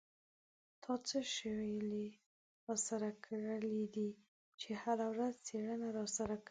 [0.83, 2.05] تا څه شولې
[2.67, 4.09] را سره کرلې دي
[4.59, 6.39] چې هره ورځ څېړنه را سره کوې.